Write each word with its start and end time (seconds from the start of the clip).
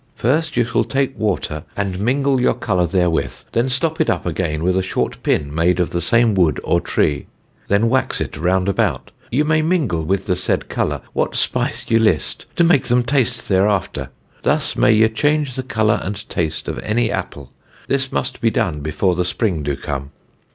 First 0.15 0.57
ye 0.57 0.63
shall 0.63 0.83
take 0.83 1.15
water 1.15 1.63
and 1.77 1.99
mingle 1.99 2.41
your 2.41 2.55
colour 2.55 2.87
therewith, 2.87 3.43
then 3.51 3.69
stop 3.69 4.01
it 4.01 4.09
up 4.09 4.25
again 4.25 4.63
with 4.63 4.75
a 4.75 4.81
short 4.81 5.21
pin 5.21 5.53
made 5.53 5.79
of 5.79 5.91
the 5.91 6.01
same 6.01 6.33
wood 6.33 6.59
or 6.63 6.81
tree, 6.81 7.27
then 7.67 7.87
wax 7.87 8.19
it 8.19 8.35
round 8.35 8.67
about. 8.67 9.11
Ye 9.29 9.43
may 9.43 9.61
mingle 9.61 10.03
with 10.03 10.25
the 10.25 10.35
said 10.35 10.69
colour 10.69 11.01
what 11.13 11.35
spice 11.35 11.85
ye 11.87 11.99
list, 11.99 12.47
to 12.55 12.63
make 12.63 12.85
them 12.85 13.03
taste 13.03 13.47
thereafter. 13.47 14.09
Thus 14.41 14.75
may 14.75 14.91
ye 14.91 15.07
change 15.07 15.53
the 15.53 15.61
colour 15.61 15.99
and 16.01 16.27
taste 16.27 16.67
of 16.67 16.79
any 16.79 17.11
Apple.... 17.11 17.51
This 17.87 18.11
must 18.11 18.41
be 18.41 18.49
done 18.49 18.79
before 18.79 19.13
the 19.13 19.23
Spring 19.23 19.61
do 19.61 19.75
come.... 19.75 20.09